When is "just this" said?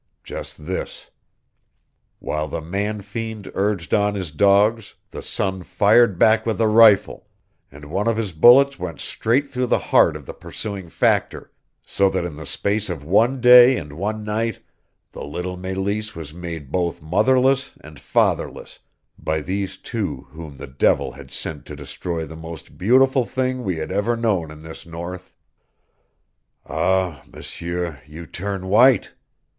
0.23-1.11